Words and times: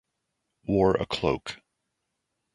Wore 0.65 0.95
a 0.95 1.05
cloak. 1.05 1.61